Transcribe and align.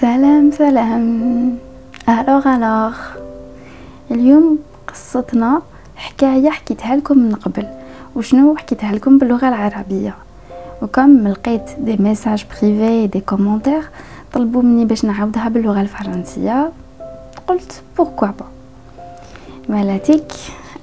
سلام 0.00 0.50
سلام 0.50 1.58
الوغ 2.08 2.48
الوغ 2.48 2.96
اليوم 4.10 4.58
قصتنا 4.88 5.62
حكايه 5.96 6.50
حكيتها 6.50 6.96
لكم 6.96 7.18
من 7.18 7.34
قبل 7.34 7.66
وشنو 8.16 8.56
حكيتها 8.56 8.92
لكم 8.92 9.18
باللغه 9.18 9.48
العربيه 9.48 10.14
وكم 10.82 11.28
لقيت 11.28 11.70
دي 11.80 11.96
ميساج 11.96 12.44
بريفي 12.50 13.06
دي 13.06 13.20
كومونتير 13.20 13.82
طلبوا 14.32 14.62
مني 14.62 14.84
باش 14.84 15.04
نعاودها 15.04 15.48
باللغه 15.48 15.80
الفرنسيه 15.80 16.72
قلت 17.48 17.82
pourquoi 17.98 18.28
pas 18.28 18.50
Malatik, 19.68 20.30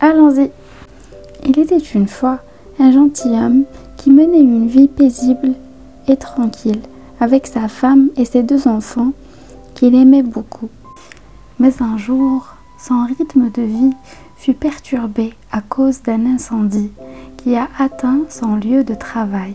allons-y. 0.02 0.50
Il 1.46 1.58
était 1.58 1.86
une 1.98 2.08
fois 2.08 2.40
un 2.80 2.92
gentilhomme 2.92 3.64
qui 3.98 4.10
menait 4.10 4.42
une 4.42 4.68
vie 4.68 4.90
paisible 4.90 5.54
et 6.10 6.18
tranquille 6.18 6.82
avec 7.21 7.47
sa 7.47 7.69
femme 7.69 8.11
et 8.17 8.25
ses 8.25 8.43
deux 8.43 8.69
enfants 8.69 9.13
qu'il 9.75 9.95
aimait 9.95 10.23
beaucoup. 10.23 10.69
Mais 11.59 11.83
un 11.83 11.97
jour, 11.97 12.55
son 12.79 13.05
rythme 13.07 13.51
de 13.51 13.63
vie 13.63 13.93
fut 14.37 14.55
perturbé 14.55 15.35
à 15.51 15.61
cause 15.61 16.03
d'un 16.03 16.27
incendie 16.27 16.93
qui 17.37 17.57
a 17.57 17.69
atteint 17.79 18.21
son 18.29 18.57
lieu 18.57 18.85
de 18.85 18.95
travail, 18.95 19.55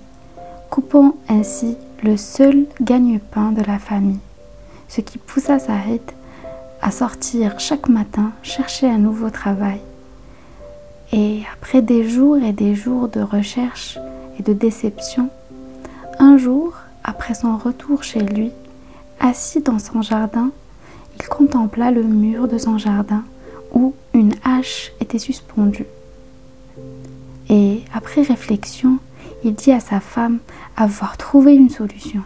coupant 0.69 1.15
ainsi 1.29 1.77
le 2.03 2.17
seul 2.17 2.65
gagne-pain 2.81 3.51
de 3.51 3.61
la 3.61 3.79
famille, 3.79 4.19
ce 4.89 5.01
qui 5.01 5.17
poussa 5.17 5.59
Saïd 5.59 6.01
à 6.81 6.91
sortir 6.91 7.59
chaque 7.61 7.87
matin 7.87 8.33
chercher 8.43 8.89
un 8.89 8.97
nouveau 8.97 9.29
travail. 9.29 9.79
Et 11.13 11.43
après 11.53 11.81
des 11.81 12.09
jours 12.09 12.37
et 12.37 12.51
des 12.51 12.75
jours 12.75 13.07
de 13.07 13.21
recherche 13.21 13.97
et 14.37 14.43
de 14.43 14.51
déception, 14.51 15.29
un 16.19 16.37
jour, 16.37 16.73
après 17.03 17.33
son 17.33 17.57
retour 17.57 18.03
chez 18.03 18.19
lui, 18.19 18.51
assis 19.19 19.61
dans 19.61 19.79
son 19.79 20.01
jardin, 20.01 20.51
il 21.19 21.27
contempla 21.27 21.91
le 21.91 22.03
mur 22.03 22.47
de 22.47 22.57
son 22.57 22.77
jardin 22.77 23.23
où 23.73 23.93
une 24.13 24.33
hache 24.43 24.91
était 24.99 25.19
suspendue. 25.19 25.85
Et 27.49 27.81
après 27.93 28.21
réflexion, 28.21 28.99
il 29.43 29.53
dit 29.53 29.71
à 29.71 29.79
sa 29.79 29.99
femme 29.99 30.39
avoir 30.77 31.17
trouvé 31.17 31.55
une 31.55 31.69
solution. 31.69 32.21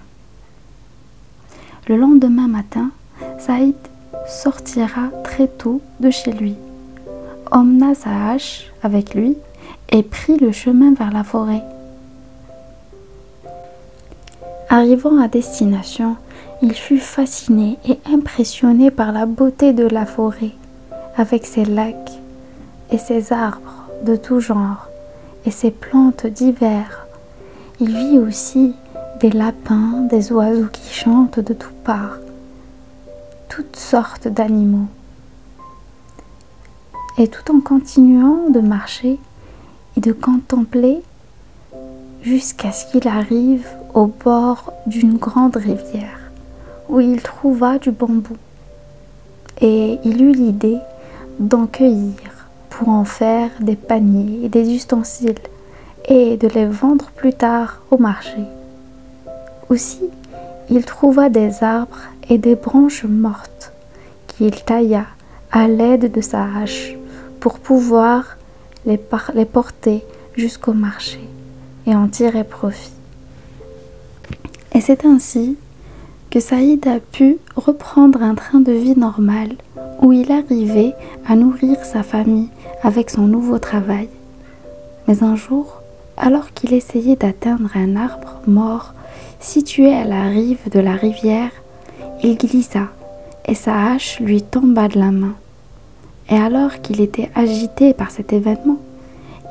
Le 1.88 1.96
lendemain 1.96 2.48
matin, 2.48 2.92
Saïd 3.40 3.76
sortira 4.28 5.10
très 5.24 5.48
tôt 5.48 5.82
de 6.00 6.12
chez 6.12 6.32
lui, 6.32 6.56
emmena 7.52 7.96
sa 7.96 8.32
hache 8.32 8.72
avec 8.84 9.16
lui 9.16 9.38
et 9.90 10.04
prit 10.04 10.38
le 10.38 10.52
chemin 10.52 10.94
vers 10.94 11.12
la 11.12 11.24
forêt. 11.24 11.64
Arrivant 14.78 15.20
à 15.20 15.28
destination, 15.28 16.18
il 16.62 16.72
fut 16.76 17.00
fasciné 17.00 17.80
et 17.90 17.98
impressionné 18.14 18.92
par 18.92 19.12
la 19.12 19.26
beauté 19.26 19.74
de 19.74 19.88
la 19.88 20.06
forêt, 20.06 20.52
avec 21.16 21.48
ses 21.48 21.66
lacs 21.66 22.12
et 22.92 23.00
ses 23.00 23.34
arbres 23.34 23.88
de 24.04 24.16
tout 24.16 24.40
genre 24.40 24.88
et 25.48 25.50
ses 25.50 25.72
plantes 25.72 26.28
d'hiver. 26.28 27.08
Il 27.80 27.90
vit 27.98 28.20
aussi 28.20 28.76
des 29.20 29.32
lapins, 29.32 30.06
des 30.12 30.32
oiseaux 30.32 30.70
qui 30.72 30.94
chantent 30.94 31.40
de 31.40 31.56
toutes 31.56 31.84
parts, 31.84 32.20
toutes 33.50 33.78
sortes 33.78 34.28
d'animaux. 34.28 34.90
Et 37.18 37.30
tout 37.30 37.52
en 37.52 37.62
continuant 37.62 38.52
de 38.52 38.60
marcher 38.60 39.18
et 39.96 40.02
de 40.02 40.12
contempler 40.12 41.02
jusqu'à 42.22 42.72
ce 42.72 42.92
qu'il 42.92 43.08
arrive 43.08 43.68
au 43.98 44.06
bord 44.06 44.74
d'une 44.86 45.18
grande 45.18 45.56
rivière 45.56 46.20
où 46.88 47.00
il 47.00 47.20
trouva 47.20 47.80
du 47.80 47.90
bambou. 47.90 48.38
Et 49.60 49.98
il 50.04 50.22
eut 50.22 50.34
l'idée 50.34 50.78
d'en 51.40 51.66
cueillir 51.66 52.48
pour 52.70 52.90
en 52.90 53.06
faire 53.06 53.50
des 53.60 53.76
paniers 53.76 54.46
et 54.46 54.50
des 54.50 54.72
ustensiles 54.72 55.42
et 56.08 56.38
de 56.38 56.48
les 56.48 56.68
vendre 56.68 57.10
plus 57.16 57.34
tard 57.34 57.82
au 57.90 57.98
marché. 57.98 58.44
Aussi, 59.68 60.04
il 60.70 60.86
trouva 60.86 61.30
des 61.30 61.64
arbres 61.64 62.04
et 62.30 62.38
des 62.38 62.54
branches 62.54 63.04
mortes 63.04 63.72
qu'il 64.28 64.64
tailla 64.64 65.08
à 65.52 65.68
l'aide 65.68 66.12
de 66.12 66.22
sa 66.22 66.44
hache 66.44 66.94
pour 67.40 67.58
pouvoir 67.58 68.38
les, 68.86 69.00
les 69.34 69.46
porter 69.46 70.06
jusqu'au 70.36 70.74
marché 70.74 71.28
et 71.88 71.96
en 71.96 72.08
tirer 72.08 72.44
profit. 72.44 72.97
Et 74.74 74.82
c'est 74.82 75.06
ainsi 75.06 75.58
que 76.30 76.40
Saïd 76.40 76.88
a 76.88 77.00
pu 77.00 77.38
reprendre 77.56 78.22
un 78.22 78.36
train 78.36 78.60
de 78.60 78.72
vie 78.72 78.98
normal 78.98 79.50
où 80.02 80.14
il 80.14 80.32
arrivait 80.32 80.94
à 81.28 81.36
nourrir 81.36 81.84
sa 81.84 82.04
famille 82.04 82.50
avec 82.84 83.10
son 83.10 83.28
nouveau 83.28 83.60
travail. 83.60 84.10
Mais 85.08 85.24
un 85.24 85.36
jour, 85.36 85.82
alors 86.18 86.52
qu'il 86.54 86.74
essayait 86.74 87.16
d'atteindre 87.16 87.70
un 87.76 87.96
arbre 87.96 88.42
mort 88.46 88.94
situé 89.40 89.94
à 89.94 90.04
la 90.04 90.24
rive 90.24 90.70
de 90.70 90.80
la 90.80 90.94
rivière, 90.94 91.52
il 92.24 92.38
glissa 92.38 92.88
et 93.46 93.56
sa 93.56 93.92
hache 93.92 94.20
lui 94.20 94.42
tomba 94.42 94.88
de 94.88 95.00
la 95.00 95.12
main. 95.12 95.36
Et 96.30 96.36
alors 96.36 96.82
qu'il 96.82 97.00
était 97.00 97.30
agité 97.36 97.94
par 97.94 98.12
cet 98.12 98.34
événement, 98.34 98.80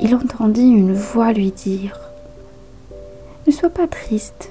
il 0.00 0.14
entendit 0.14 0.68
une 0.68 0.92
voix 0.92 1.32
lui 1.32 1.50
dire 1.50 1.98
Ne 3.46 3.52
sois 3.52 3.70
pas 3.70 3.86
triste, 3.86 4.50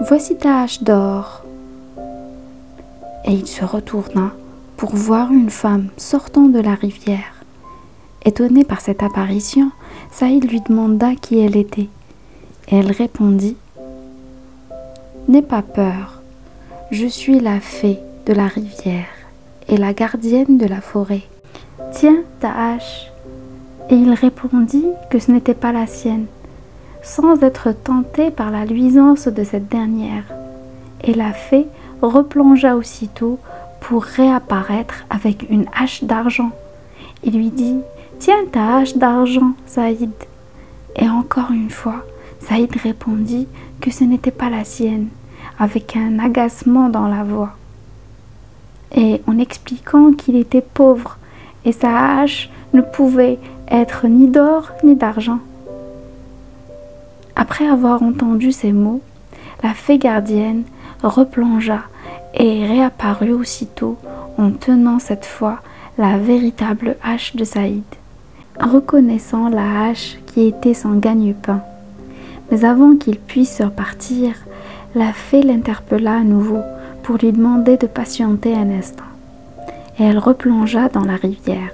voici 0.00 0.36
ta 0.36 0.62
hache 0.62 0.82
d'or. 0.82 1.44
Et 3.24 3.32
il 3.32 3.46
se 3.46 3.64
retourna 3.64 4.32
pour 4.76 4.94
voir 4.94 5.32
une 5.32 5.50
femme 5.50 5.88
sortant 5.96 6.48
de 6.48 6.60
la 6.60 6.74
rivière. 6.74 7.34
Étonné 8.24 8.64
par 8.64 8.80
cette 8.80 9.02
apparition, 9.02 9.70
Saïd 10.10 10.50
lui 10.50 10.60
demanda 10.60 11.14
qui 11.14 11.38
elle 11.38 11.56
était. 11.56 11.88
Et 12.68 12.76
elle 12.76 12.92
répondit 12.92 13.56
N'aie 15.28 15.42
pas 15.42 15.62
peur, 15.62 16.22
je 16.90 17.06
suis 17.06 17.40
la 17.40 17.60
fée 17.60 17.98
de 18.26 18.32
la 18.32 18.46
rivière 18.46 19.06
et 19.68 19.76
la 19.76 19.92
gardienne 19.92 20.58
de 20.58 20.66
la 20.66 20.80
forêt. 20.80 21.22
Tiens 21.92 22.22
ta 22.40 22.52
hache. 22.52 23.10
Et 23.88 23.94
il 23.94 24.12
répondit 24.12 24.86
que 25.10 25.18
ce 25.20 25.30
n'était 25.30 25.54
pas 25.54 25.72
la 25.72 25.86
sienne, 25.86 26.26
sans 27.06 27.40
être 27.44 27.70
tenté 27.70 28.32
par 28.32 28.50
la 28.50 28.64
luisance 28.64 29.28
de 29.28 29.44
cette 29.44 29.68
dernière. 29.68 30.24
Et 31.04 31.14
la 31.14 31.32
fée 31.32 31.66
replongea 32.02 32.76
aussitôt 32.76 33.38
pour 33.80 34.02
réapparaître 34.02 35.04
avec 35.08 35.48
une 35.48 35.66
hache 35.78 36.02
d'argent. 36.02 36.50
Il 37.22 37.36
lui 37.36 37.50
dit 37.50 37.78
Tiens 38.18 38.44
ta 38.50 38.78
hache 38.78 38.96
d'argent, 38.96 39.52
Saïd. 39.66 40.10
Et 40.96 41.08
encore 41.08 41.52
une 41.52 41.70
fois, 41.70 42.04
Saïd 42.40 42.74
répondit 42.74 43.46
que 43.80 43.92
ce 43.92 44.02
n'était 44.02 44.32
pas 44.32 44.50
la 44.50 44.64
sienne, 44.64 45.06
avec 45.60 45.96
un 45.96 46.18
agacement 46.18 46.88
dans 46.88 47.06
la 47.06 47.22
voix. 47.22 47.52
Et 48.96 49.22
en 49.28 49.38
expliquant 49.38 50.12
qu'il 50.12 50.34
était 50.34 50.60
pauvre 50.60 51.18
et 51.64 51.72
sa 51.72 52.18
hache 52.18 52.50
ne 52.72 52.80
pouvait 52.80 53.38
être 53.70 54.08
ni 54.08 54.26
d'or 54.26 54.72
ni 54.82 54.96
d'argent. 54.96 55.38
Après 57.36 57.68
avoir 57.68 58.02
entendu 58.02 58.50
ces 58.50 58.72
mots, 58.72 59.02
la 59.62 59.74
fée 59.74 59.98
gardienne 59.98 60.64
replongea 61.02 61.82
et 62.34 62.66
réapparut 62.66 63.32
aussitôt 63.32 63.96
en 64.38 64.50
tenant 64.50 64.98
cette 64.98 65.26
fois 65.26 65.60
la 65.98 66.18
véritable 66.18 66.96
hache 67.02 67.36
de 67.36 67.44
Saïd 67.44 67.84
reconnaissant 68.60 69.48
la 69.48 69.84
hache 69.84 70.18
qui 70.26 70.46
était 70.46 70.74
son 70.74 70.94
gagne-pain. 70.94 71.62
Mais 72.50 72.64
avant 72.64 72.96
qu'il 72.96 73.18
puisse 73.18 73.60
repartir, 73.60 74.34
la 74.94 75.12
fée 75.12 75.42
l'interpella 75.42 76.16
à 76.16 76.22
nouveau 76.22 76.60
pour 77.02 77.16
lui 77.16 77.32
demander 77.32 77.76
de 77.76 77.86
patienter 77.86 78.54
un 78.54 78.70
instant. 78.70 79.04
Et 79.98 80.04
elle 80.04 80.18
replongea 80.18 80.88
dans 80.88 81.04
la 81.04 81.16
rivière 81.16 81.72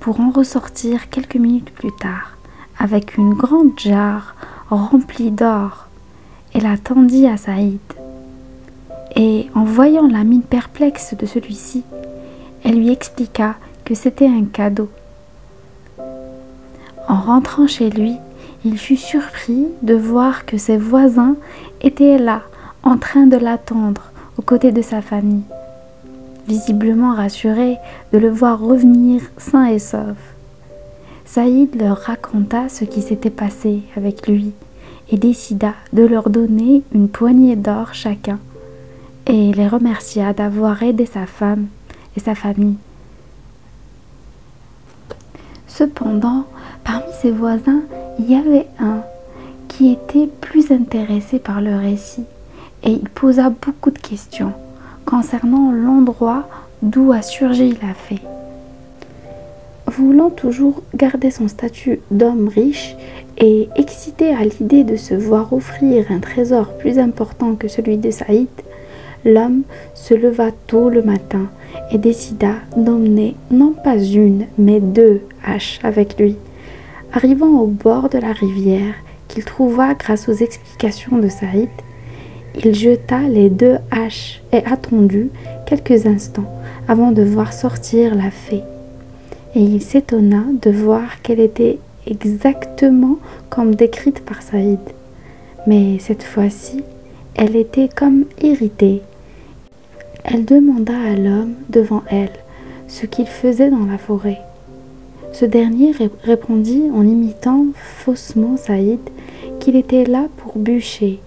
pour 0.00 0.20
en 0.20 0.30
ressortir 0.30 1.10
quelques 1.10 1.36
minutes 1.36 1.70
plus 1.72 1.92
tard 1.92 2.36
avec 2.78 3.18
une 3.18 3.34
grande 3.34 3.78
jarre 3.78 4.34
remplie 4.76 5.30
d'or 5.30 5.86
et 6.54 6.60
la 6.60 6.76
tendit 6.76 7.26
à 7.26 7.36
Saïd. 7.36 7.80
Et 9.16 9.48
en 9.54 9.64
voyant 9.64 10.06
la 10.06 10.24
mine 10.24 10.42
perplexe 10.42 11.14
de 11.14 11.26
celui-ci, 11.26 11.82
elle 12.64 12.76
lui 12.76 12.90
expliqua 12.90 13.56
que 13.84 13.94
c'était 13.94 14.28
un 14.28 14.44
cadeau 14.44 14.88
en 17.10 17.16
rentrant 17.16 17.66
chez 17.66 17.90
lui, 17.90 18.14
il 18.64 18.78
fut 18.78 18.96
surpris 18.96 19.66
de 19.82 19.94
voir 19.94 20.46
que 20.46 20.58
ses 20.58 20.76
voisins 20.76 21.34
étaient 21.80 22.18
là, 22.18 22.42
en 22.84 22.98
train 22.98 23.26
de 23.26 23.36
l'attendre 23.36 24.12
aux 24.38 24.42
côtés 24.42 24.70
de 24.70 24.80
sa 24.80 25.02
famille, 25.02 25.42
visiblement 26.46 27.12
rassurés 27.14 27.78
de 28.12 28.18
le 28.18 28.30
voir 28.30 28.60
revenir 28.60 29.22
sain 29.38 29.64
et 29.64 29.80
sauf. 29.80 30.16
Saïd 31.32 31.80
leur 31.80 31.96
raconta 31.96 32.68
ce 32.68 32.84
qui 32.84 33.02
s'était 33.02 33.30
passé 33.30 33.82
avec 33.96 34.26
lui 34.26 34.50
et 35.12 35.16
décida 35.16 35.74
de 35.92 36.02
leur 36.02 36.28
donner 36.28 36.82
une 36.92 37.08
poignée 37.08 37.54
d'or 37.54 37.94
chacun 37.94 38.40
et 39.28 39.52
les 39.52 39.68
remercia 39.68 40.32
d'avoir 40.32 40.82
aidé 40.82 41.06
sa 41.06 41.26
femme 41.26 41.68
et 42.16 42.20
sa 42.20 42.34
famille. 42.34 42.78
Cependant, 45.68 46.46
parmi 46.82 47.12
ses 47.12 47.30
voisins, 47.30 47.82
il 48.18 48.28
y 48.28 48.34
avait 48.34 48.66
un 48.80 49.02
qui 49.68 49.92
était 49.92 50.28
plus 50.40 50.72
intéressé 50.72 51.38
par 51.38 51.60
le 51.60 51.76
récit 51.76 52.24
et 52.82 52.90
il 52.90 53.08
posa 53.08 53.50
beaucoup 53.50 53.92
de 53.92 54.00
questions 54.00 54.52
concernant 55.04 55.70
l'endroit 55.70 56.48
d'où 56.82 57.12
a 57.12 57.22
surgi 57.22 57.78
la 57.80 57.94
fée. 57.94 58.20
Voulant 59.90 60.30
toujours 60.30 60.84
garder 60.94 61.32
son 61.32 61.48
statut 61.48 61.98
d'homme 62.12 62.46
riche 62.46 62.94
et 63.38 63.68
excité 63.74 64.32
à 64.32 64.44
l'idée 64.44 64.84
de 64.84 64.94
se 64.94 65.14
voir 65.14 65.52
offrir 65.52 66.12
un 66.12 66.20
trésor 66.20 66.74
plus 66.78 67.00
important 67.00 67.56
que 67.56 67.66
celui 67.66 67.96
de 67.96 68.12
Saïd, 68.12 68.46
l'homme 69.24 69.62
se 69.94 70.14
leva 70.14 70.52
tôt 70.68 70.90
le 70.90 71.02
matin 71.02 71.50
et 71.90 71.98
décida 71.98 72.52
d'emmener 72.76 73.34
non 73.50 73.72
pas 73.72 73.98
une, 73.98 74.46
mais 74.58 74.78
deux 74.78 75.22
haches 75.44 75.80
avec 75.82 76.20
lui. 76.20 76.36
Arrivant 77.12 77.58
au 77.58 77.66
bord 77.66 78.10
de 78.10 78.18
la 78.18 78.32
rivière, 78.32 78.94
qu'il 79.26 79.44
trouva 79.44 79.94
grâce 79.94 80.28
aux 80.28 80.34
explications 80.34 81.18
de 81.18 81.28
Saïd, 81.28 81.68
il 82.64 82.76
jeta 82.76 83.22
les 83.22 83.50
deux 83.50 83.78
haches 83.90 84.40
et 84.52 84.64
attendit 84.66 85.30
quelques 85.66 86.06
instants 86.06 86.52
avant 86.86 87.10
de 87.10 87.24
voir 87.24 87.52
sortir 87.52 88.14
la 88.14 88.30
fée. 88.30 88.62
Et 89.54 89.62
il 89.62 89.82
s'étonna 89.82 90.44
de 90.62 90.70
voir 90.70 91.22
qu'elle 91.22 91.40
était 91.40 91.78
exactement 92.06 93.18
comme 93.48 93.74
décrite 93.74 94.20
par 94.20 94.42
Saïd. 94.42 94.78
Mais 95.66 95.98
cette 95.98 96.22
fois-ci, 96.22 96.82
elle 97.34 97.56
était 97.56 97.88
comme 97.88 98.24
irritée. 98.42 99.02
Elle 100.24 100.44
demanda 100.44 100.92
à 100.92 101.14
l'homme 101.14 101.54
devant 101.68 102.02
elle 102.08 102.30
ce 102.86 103.06
qu'il 103.06 103.26
faisait 103.26 103.70
dans 103.70 103.86
la 103.86 103.98
forêt. 103.98 104.40
Ce 105.32 105.44
dernier 105.44 105.92
répondit 106.24 106.90
en 106.92 107.06
imitant 107.06 107.66
faussement 107.74 108.56
Saïd 108.56 109.00
qu'il 109.60 109.76
était 109.76 110.04
là 110.04 110.26
pour 110.36 110.58
bûcher, 110.58 111.20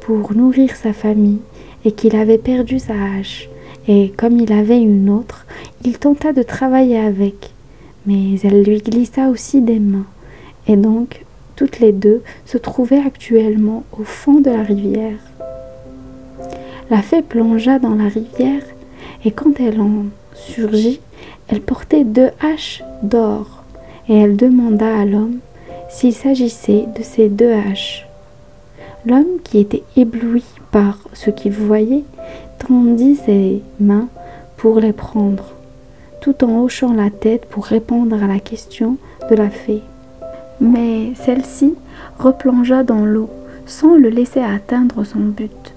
pour 0.00 0.34
nourrir 0.34 0.76
sa 0.76 0.92
famille 0.92 1.40
et 1.84 1.92
qu'il 1.92 2.16
avait 2.16 2.38
perdu 2.38 2.78
sa 2.78 2.94
hache. 2.94 3.48
Et 3.86 4.12
comme 4.16 4.38
il 4.38 4.52
avait 4.52 4.80
une 4.80 5.10
autre, 5.10 5.46
il 5.84 5.98
tenta 5.98 6.32
de 6.32 6.42
travailler 6.42 6.98
avec. 6.98 7.49
Mais 8.10 8.40
elle 8.42 8.64
lui 8.64 8.78
glissa 8.78 9.28
aussi 9.28 9.60
des 9.60 9.78
mains. 9.78 10.06
Et 10.66 10.74
donc, 10.74 11.24
toutes 11.54 11.78
les 11.78 11.92
deux 11.92 12.24
se 12.44 12.58
trouvaient 12.58 12.98
actuellement 13.06 13.84
au 13.96 14.02
fond 14.02 14.40
de 14.40 14.50
la 14.50 14.64
rivière. 14.64 15.20
La 16.90 17.02
fée 17.02 17.22
plongea 17.22 17.78
dans 17.78 17.94
la 17.94 18.08
rivière 18.08 18.64
et 19.24 19.30
quand 19.30 19.60
elle 19.60 19.80
en 19.80 20.06
surgit, 20.34 21.00
elle 21.46 21.60
portait 21.60 22.02
deux 22.02 22.30
haches 22.40 22.82
d'or 23.04 23.62
et 24.08 24.16
elle 24.16 24.36
demanda 24.36 24.98
à 24.98 25.04
l'homme 25.04 25.38
s'il 25.88 26.12
s'agissait 26.12 26.86
de 26.98 27.04
ces 27.04 27.28
deux 27.28 27.52
haches. 27.52 28.08
L'homme, 29.06 29.38
qui 29.44 29.58
était 29.58 29.84
ébloui 29.96 30.42
par 30.72 30.98
ce 31.12 31.30
qu'il 31.30 31.52
voyait, 31.52 32.02
tendit 32.58 33.14
ses 33.14 33.62
mains 33.78 34.08
pour 34.56 34.80
les 34.80 34.92
prendre, 34.92 35.44
tout 36.20 36.44
en 36.44 36.60
hochant 36.60 36.92
la 36.92 37.10
tête 37.10 37.46
pour 37.46 37.64
répondre 37.64 38.22
à 38.22 38.26
la 38.26 38.40
question 38.40 38.96
de 39.30 39.34
la 39.36 39.50
fée. 39.50 39.82
Mais 40.60 41.14
celle-ci 41.14 41.74
replongea 42.18 42.82
dans 42.82 43.04
l'eau 43.04 43.30
sans 43.66 43.94
le 43.94 44.08
laisser 44.08 44.40
atteindre 44.40 45.04
son 45.04 45.20
but. 45.20 45.74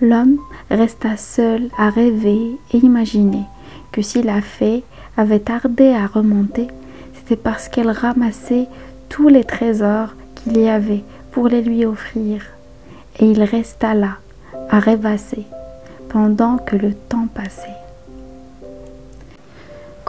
L'homme 0.00 0.38
resta 0.70 1.16
seul 1.16 1.68
à 1.78 1.90
rêver 1.90 2.58
et 2.72 2.78
imaginer 2.78 3.44
que 3.92 4.02
si 4.02 4.22
la 4.22 4.40
fée 4.40 4.82
avait 5.16 5.38
tardé 5.38 5.90
à 5.90 6.06
remonter, 6.06 6.68
c'était 7.14 7.36
parce 7.36 7.68
qu'elle 7.68 7.90
ramassait 7.90 8.66
tous 9.08 9.28
les 9.28 9.44
trésors 9.44 10.08
qu'il 10.34 10.58
y 10.58 10.68
avait 10.68 11.04
pour 11.30 11.48
les 11.48 11.62
lui 11.62 11.86
offrir. 11.86 12.42
Et 13.20 13.26
il 13.26 13.42
resta 13.42 13.94
là, 13.94 14.16
à 14.70 14.78
rêvasser, 14.78 15.44
pendant 16.08 16.56
que 16.56 16.76
le 16.76 16.94
temps 16.94 17.28
passait. 17.32 17.81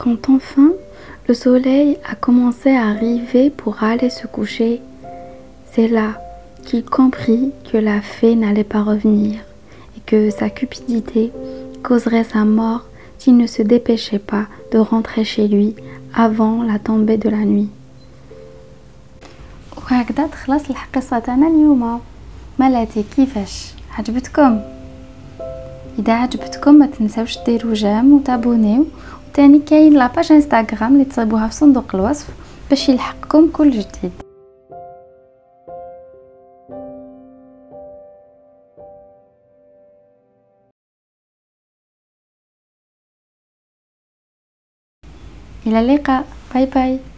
Quand 0.03 0.29
enfin 0.29 0.71
le 1.27 1.33
soleil 1.33 1.97
a 2.09 2.15
commencé 2.15 2.71
à 2.71 2.87
arriver 2.87 3.49
pour 3.49 3.83
aller 3.83 4.09
se 4.09 4.27
coucher, 4.27 4.81
c'est 5.71 5.87
là 5.87 6.09
qu'il 6.63 6.83
comprit 6.83 7.51
que 7.71 7.77
la 7.77 8.01
fée 8.01 8.35
n'allait 8.35 8.63
pas 8.63 8.83
revenir 8.83 9.39
et 9.97 10.01
que 10.05 10.29
sa 10.29 10.49
cupidité 10.49 11.31
causerait 11.83 12.23
sa 12.23 12.45
mort 12.45 12.85
s'il 13.17 13.37
ne 13.37 13.47
se 13.47 13.61
dépêchait 13.61 14.19
pas 14.19 14.45
de 14.71 14.77
rentrer 14.77 15.23
chez 15.23 15.47
lui 15.47 15.75
avant 16.13 16.63
la 16.63 16.79
tombée 16.79 17.17
de 17.17 17.29
la 17.29 17.45
nuit. 17.45 17.69
وهكذا 19.91 20.27
تخلص 20.27 20.63
القصة 20.69 21.19
تاعنا 21.19 21.47
اليوم 21.47 21.99
ملاتي 22.59 23.03
كيفاش 23.15 23.73
عجبتكم 23.97 24.61
اذا 25.99 26.13
عجبتكم 26.13 26.73
ما 26.73 26.85
تنساوش 26.85 27.37
ديروا 27.45 27.73
جام 27.73 28.13
وتابونيو 28.13 28.85
وتاني 29.34 29.58
كاين 29.58 29.94
لاباج 29.94 30.32
انستغرام 30.32 30.92
اللي 30.92 31.04
تصيبوها 31.04 31.48
في 31.48 31.54
صندوق 31.54 31.94
الوصف 31.94 32.26
باش 32.70 32.88
يلحقكم 32.88 33.50
كل 33.52 33.70
جديد. 33.70 34.12
إلى 45.66 45.80
اللقاء. 45.80 46.24
باي 46.54 46.66
باي. 46.66 47.13